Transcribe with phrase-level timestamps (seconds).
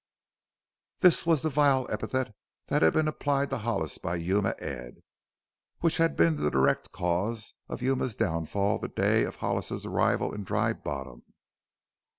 [1.01, 2.33] This was the vile epithet
[2.69, 5.03] that had been applied to Hollis by Yuma Ed,
[5.81, 10.43] which had been the direct cause of Yuma's downfall the day of Hollis's arrival in
[10.43, 11.21] Dry Bottom.